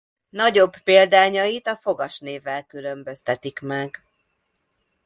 Nagyobb 0.29 0.77
példányait 0.83 1.67
a 1.67 1.75
fogas 1.75 2.19
névvel 2.19 2.63
különböztetik 2.65 3.59
meg. 3.59 4.03